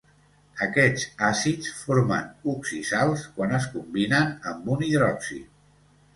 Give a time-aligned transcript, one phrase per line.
[0.65, 5.47] Aquests àcids formen oxisals quan es combinen amb un hidròxid.